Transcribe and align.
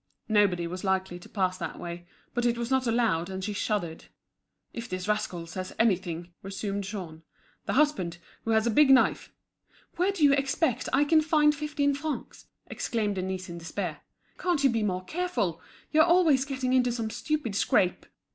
Nobody 0.27 0.65
was 0.65 0.83
likely 0.83 1.19
to 1.19 1.29
pass 1.29 1.59
that 1.59 1.79
way; 1.79 2.07
but 2.33 2.43
it 2.43 2.57
was 2.57 2.71
not 2.71 2.87
allowed, 2.87 3.29
and 3.29 3.43
she 3.43 3.53
shuddered. 3.53 4.05
"If 4.73 4.89
this 4.89 5.07
rascal 5.07 5.45
says 5.45 5.75
anything," 5.77 6.33
resumed 6.41 6.85
Jean, 6.85 7.21
"the 7.67 7.73
husband, 7.73 8.17
who 8.43 8.49
has 8.49 8.65
a 8.65 8.71
big 8.71 8.89
knife—" 8.89 9.31
"Where 9.97 10.11
do 10.11 10.23
you 10.23 10.33
expect 10.33 10.89
I 10.91 11.03
can 11.03 11.21
find 11.21 11.53
fifteen 11.53 11.93
francs?" 11.93 12.47
exclaimed 12.65 13.13
Denise 13.13 13.47
in 13.47 13.59
despair. 13.59 14.01
"Can't 14.39 14.63
you 14.63 14.71
be 14.71 14.81
more 14.81 15.03
careful? 15.05 15.61
You're 15.91 16.03
always 16.03 16.45
getting 16.45 16.73
into 16.73 16.91
some 16.91 17.11
stupid 17.11 17.55
scrape!" 17.55 18.07